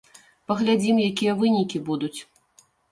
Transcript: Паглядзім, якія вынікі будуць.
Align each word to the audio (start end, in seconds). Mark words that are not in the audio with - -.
Паглядзім, 0.51 1.03
якія 1.11 1.37
вынікі 1.45 1.85
будуць. 1.93 2.15